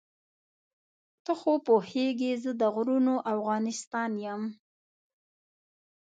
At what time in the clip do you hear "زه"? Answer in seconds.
2.43-2.51